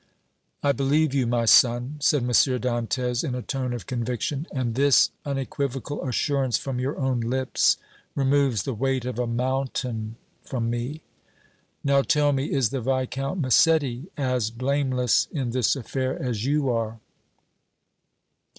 "I 0.63 0.71
believe 0.71 1.13
you, 1.13 1.27
my 1.27 1.45
son," 1.45 1.97
said 1.99 2.23
M. 2.23 2.29
Dantès, 2.29 3.23
in 3.23 3.35
a 3.35 3.43
tone 3.43 3.71
of 3.71 3.85
conviction, 3.85 4.47
"and 4.51 4.73
this 4.73 5.11
unequivocal 5.25 6.03
assurance 6.09 6.57
from 6.57 6.79
your 6.79 6.97
own 6.97 7.19
lips 7.19 7.77
removes 8.15 8.63
the 8.63 8.73
weight 8.73 9.05
of 9.05 9.19
a 9.19 9.27
mountain 9.27 10.15
from 10.43 10.71
me. 10.71 11.01
Now, 11.83 12.01
tell 12.01 12.31
me, 12.33 12.51
is 12.51 12.69
the 12.71 12.81
Viscount 12.81 13.39
Massetti 13.41 14.07
as 14.17 14.49
blameless 14.49 15.27
in 15.31 15.51
this 15.51 15.75
affair 15.75 16.19
as 16.19 16.45
you 16.45 16.67
are?" 16.71 16.99